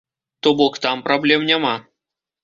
То 0.45 0.53
бок 0.61 0.79
там 0.85 1.03
праблем 1.07 1.45
няма. 1.51 1.75